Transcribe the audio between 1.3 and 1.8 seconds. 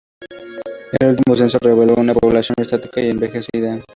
censo